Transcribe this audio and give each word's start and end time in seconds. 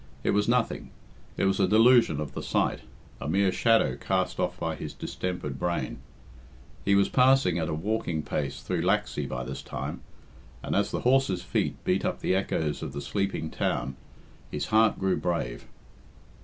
It 0.23 0.31
was 0.31 0.47
nothing; 0.49 0.89
it 1.37 1.45
was 1.45 1.59
a 1.59 1.67
delusion 1.67 2.19
of 2.19 2.33
the 2.33 2.41
sight; 2.41 2.79
a 3.19 3.29
mere 3.29 3.51
shadow 3.51 3.95
cast 3.95 4.39
off 4.39 4.59
by 4.59 4.73
his 4.75 4.95
distempered 4.95 5.59
brain. 5.59 5.99
He 6.83 6.95
was 6.95 7.07
passing 7.07 7.59
at 7.59 7.69
a 7.69 7.75
walking 7.75 8.23
pace 8.23 8.63
through 8.63 8.81
Laxey 8.81 9.27
by 9.27 9.43
this 9.43 9.61
time, 9.61 10.01
and 10.63 10.75
as 10.75 10.89
the 10.89 11.01
horse's 11.01 11.43
feet 11.43 11.75
beat 11.83 12.03
up 12.03 12.21
the 12.21 12.33
echoes 12.33 12.81
of 12.81 12.93
the 12.93 12.99
sleeping 13.01 13.51
town, 13.51 13.95
his 14.49 14.65
heart 14.73 14.97
grew 14.97 15.17
brave. 15.17 15.67